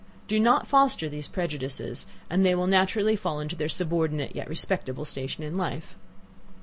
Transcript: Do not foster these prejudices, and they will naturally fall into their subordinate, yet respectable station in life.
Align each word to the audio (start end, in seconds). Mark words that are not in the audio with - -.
Do 0.27 0.39
not 0.39 0.65
foster 0.65 1.07
these 1.07 1.27
prejudices, 1.27 2.07
and 2.27 2.43
they 2.43 2.55
will 2.55 2.65
naturally 2.65 3.15
fall 3.15 3.39
into 3.39 3.55
their 3.55 3.69
subordinate, 3.69 4.35
yet 4.35 4.49
respectable 4.49 5.05
station 5.05 5.43
in 5.43 5.57
life. 5.57 5.95